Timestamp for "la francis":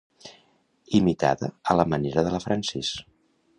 2.37-2.93